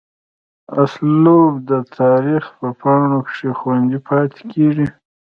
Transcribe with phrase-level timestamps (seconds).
[0.83, 4.87] اسلوب دَ تاريخ پۀ پاڼو کښې خوندي پاتې کيږي